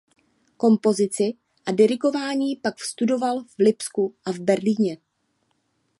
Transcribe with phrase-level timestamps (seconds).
[0.57, 1.33] Kompozici
[1.65, 4.97] a dirigování pak studoval v Lipsku a v Berlíně.